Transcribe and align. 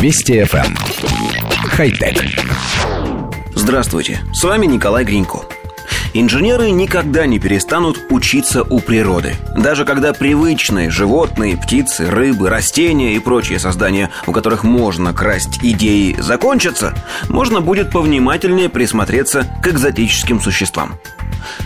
Вести 0.00 0.38
FM. 0.38 0.64
Эм. 0.64 0.76
Хай-тек. 1.70 2.24
Здравствуйте, 3.56 4.20
с 4.32 4.44
вами 4.44 4.66
Николай 4.66 5.04
Гринько. 5.04 5.40
Инженеры 6.14 6.70
никогда 6.70 7.26
не 7.26 7.40
перестанут 7.40 7.98
учиться 8.08 8.62
у 8.62 8.78
природы. 8.78 9.34
Даже 9.56 9.84
когда 9.84 10.12
привычные 10.12 10.90
животные, 10.90 11.56
птицы, 11.56 12.08
рыбы, 12.08 12.48
растения 12.48 13.16
и 13.16 13.18
прочие 13.18 13.58
создания, 13.58 14.10
у 14.28 14.32
которых 14.32 14.62
можно 14.62 15.12
красть 15.12 15.58
идеи, 15.62 16.14
закончатся, 16.16 16.94
можно 17.28 17.60
будет 17.60 17.90
повнимательнее 17.90 18.68
присмотреться 18.68 19.48
к 19.64 19.66
экзотическим 19.66 20.40
существам. 20.40 20.94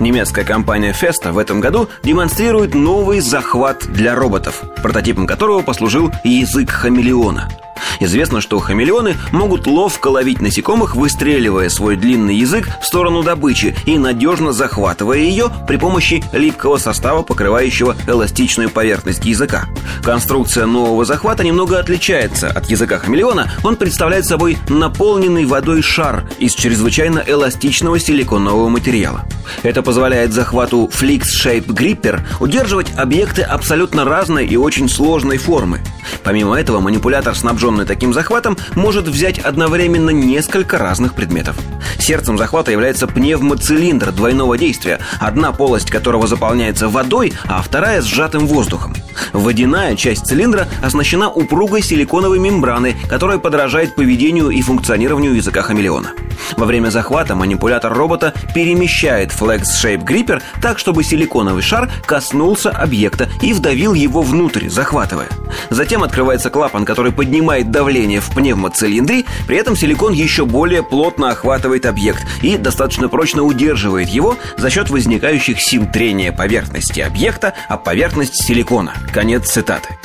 Немецкая 0.00 0.46
компания 0.46 0.96
Festa 0.98 1.30
в 1.30 1.36
этом 1.36 1.60
году 1.60 1.90
демонстрирует 2.02 2.74
новый 2.74 3.20
захват 3.20 3.84
для 3.86 4.14
роботов, 4.14 4.62
прототипом 4.82 5.26
которого 5.26 5.60
послужил 5.60 6.10
язык 6.24 6.70
хамелеона– 6.70 7.50
Известно, 8.04 8.42
что 8.42 8.58
хамелеоны 8.58 9.16
могут 9.32 9.66
ловко 9.66 10.08
ловить 10.08 10.42
насекомых, 10.42 10.94
выстреливая 10.94 11.70
свой 11.70 11.96
длинный 11.96 12.36
язык 12.36 12.68
в 12.82 12.84
сторону 12.84 13.22
добычи 13.22 13.74
и 13.86 13.96
надежно 13.96 14.52
захватывая 14.52 15.16
ее 15.16 15.50
при 15.66 15.78
помощи 15.78 16.22
липкого 16.34 16.76
состава, 16.76 17.22
покрывающего 17.22 17.96
эластичную 18.06 18.68
поверхность 18.68 19.24
языка. 19.24 19.64
Конструкция 20.02 20.66
нового 20.66 21.06
захвата 21.06 21.44
немного 21.44 21.78
отличается 21.78 22.48
от 22.48 22.68
языка 22.68 22.98
хамелеона. 22.98 23.50
Он 23.62 23.74
представляет 23.76 24.26
собой 24.26 24.58
наполненный 24.68 25.46
водой 25.46 25.80
шар 25.80 26.28
из 26.38 26.52
чрезвычайно 26.52 27.24
эластичного 27.26 27.98
силиконового 27.98 28.68
материала. 28.68 29.24
Это 29.62 29.82
позволяет 29.82 30.34
захвату 30.34 30.90
Flix 30.92 31.22
Shape 31.42 31.66
Gripper 31.66 32.20
удерживать 32.38 32.92
объекты 32.98 33.40
абсолютно 33.40 34.04
разной 34.04 34.46
и 34.46 34.58
очень 34.58 34.90
сложной 34.90 35.38
формы. 35.38 35.80
Помимо 36.22 36.58
этого, 36.58 36.80
манипулятор, 36.80 37.34
снабженный 37.34 37.86
таким 37.94 38.12
захватом, 38.12 38.56
может 38.74 39.06
взять 39.06 39.38
одновременно 39.38 40.10
несколько 40.10 40.78
разных 40.78 41.14
предметов. 41.14 41.56
Сердцем 41.96 42.36
захвата 42.36 42.72
является 42.72 43.06
пневмоцилиндр 43.06 44.10
двойного 44.10 44.58
действия, 44.58 44.98
одна 45.20 45.52
полость 45.52 45.92
которого 45.92 46.26
заполняется 46.26 46.88
водой, 46.88 47.32
а 47.44 47.62
вторая 47.62 48.02
сжатым 48.02 48.48
воздухом. 48.48 48.96
Водяная 49.32 49.96
часть 49.96 50.26
цилиндра 50.26 50.68
оснащена 50.82 51.30
упругой 51.30 51.82
силиконовой 51.82 52.38
мембраной, 52.38 52.96
которая 53.08 53.38
подражает 53.38 53.94
поведению 53.94 54.50
и 54.50 54.62
функционированию 54.62 55.34
языка 55.34 55.62
хамелеона. 55.62 56.10
Во 56.56 56.66
время 56.66 56.90
захвата 56.90 57.34
манипулятор 57.34 57.92
робота 57.92 58.32
перемещает 58.54 59.30
Flex 59.30 59.62
Shape 59.82 60.04
Gripper 60.04 60.42
так, 60.60 60.78
чтобы 60.78 61.04
силиконовый 61.04 61.62
шар 61.62 61.90
коснулся 62.06 62.70
объекта 62.70 63.28
и 63.42 63.52
вдавил 63.52 63.94
его 63.94 64.22
внутрь, 64.22 64.68
захватывая. 64.68 65.28
Затем 65.70 66.02
открывается 66.02 66.50
клапан, 66.50 66.84
который 66.84 67.12
поднимает 67.12 67.70
давление 67.70 68.20
в 68.20 68.30
пневмоцилиндре, 68.30 69.24
при 69.46 69.56
этом 69.56 69.76
силикон 69.76 70.12
еще 70.12 70.44
более 70.44 70.82
плотно 70.82 71.30
охватывает 71.30 71.86
объект 71.86 72.24
и 72.42 72.56
достаточно 72.56 73.08
прочно 73.08 73.42
удерживает 73.42 74.08
его 74.08 74.36
за 74.56 74.70
счет 74.70 74.90
возникающих 74.90 75.60
сил 75.60 75.86
трения 75.86 76.32
поверхности 76.32 77.00
объекта 77.00 77.54
о 77.68 77.76
поверхность 77.76 78.42
силикона. 78.42 78.94
Конец 79.12 79.50
цитаты. 79.50 79.96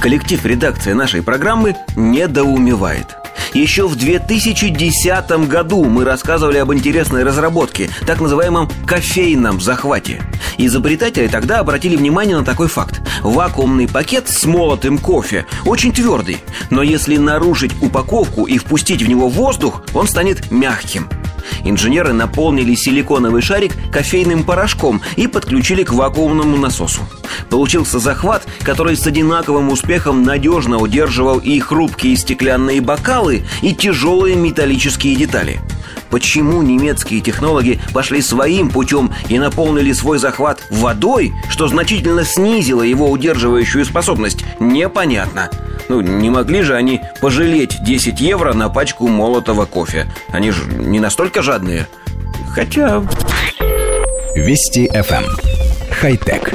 Коллектив 0.00 0.44
редакции 0.44 0.92
нашей 0.92 1.22
программы 1.22 1.76
недоумевает– 1.96 3.16
еще 3.56 3.88
в 3.88 3.96
2010 3.96 5.30
году 5.48 5.84
мы 5.84 6.04
рассказывали 6.04 6.58
об 6.58 6.74
интересной 6.74 7.24
разработке, 7.24 7.88
так 8.06 8.20
называемом 8.20 8.68
кофейном 8.86 9.62
захвате. 9.62 10.22
Изобретатели 10.58 11.26
тогда 11.26 11.60
обратили 11.60 11.96
внимание 11.96 12.36
на 12.36 12.44
такой 12.44 12.68
факт. 12.68 13.00
Вакуумный 13.22 13.88
пакет 13.88 14.28
с 14.28 14.44
молотым 14.44 14.98
кофе 14.98 15.46
очень 15.64 15.92
твердый, 15.92 16.36
но 16.68 16.82
если 16.82 17.16
нарушить 17.16 17.72
упаковку 17.80 18.44
и 18.44 18.58
впустить 18.58 19.02
в 19.02 19.08
него 19.08 19.30
воздух, 19.30 19.82
он 19.94 20.06
станет 20.06 20.50
мягким. 20.50 21.08
Инженеры 21.64 22.12
наполнили 22.12 22.74
силиконовый 22.74 23.40
шарик 23.40 23.72
кофейным 23.90 24.44
порошком 24.44 25.00
и 25.16 25.26
подключили 25.26 25.82
к 25.82 25.94
вакуумному 25.94 26.58
насосу. 26.58 27.02
Получился 27.50 27.98
захват, 27.98 28.46
который 28.62 28.96
с 28.96 29.06
одинаковым 29.06 29.70
успехом 29.70 30.22
надежно 30.22 30.78
удерживал 30.78 31.38
и 31.38 31.58
хрупкие 31.60 32.16
стеклянные 32.16 32.80
бокалы, 32.80 33.44
и 33.62 33.74
тяжелые 33.74 34.36
металлические 34.36 35.16
детали. 35.16 35.60
Почему 36.10 36.62
немецкие 36.62 37.20
технологи 37.20 37.80
пошли 37.92 38.22
своим 38.22 38.70
путем 38.70 39.12
и 39.28 39.38
наполнили 39.38 39.92
свой 39.92 40.18
захват 40.18 40.62
водой, 40.70 41.32
что 41.48 41.68
значительно 41.68 42.24
снизило 42.24 42.82
его 42.82 43.10
удерживающую 43.10 43.84
способность, 43.84 44.44
непонятно. 44.60 45.50
Ну, 45.88 46.00
не 46.00 46.30
могли 46.30 46.62
же 46.62 46.74
они 46.74 47.00
пожалеть 47.20 47.82
10 47.84 48.20
евро 48.20 48.52
на 48.54 48.68
пачку 48.68 49.08
молотого 49.08 49.66
кофе. 49.66 50.06
Они 50.28 50.50
же 50.50 50.64
не 50.66 51.00
настолько 51.00 51.42
жадные. 51.42 51.86
Хотя... 52.54 53.02
Вести 54.34 54.86
FM. 54.88 55.24
Эм. 55.24 55.36
Хай-тек. 55.90 56.54